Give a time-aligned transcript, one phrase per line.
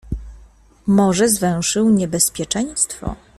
[0.87, 3.15] "Może zwęszył niebezpieczeństwo?"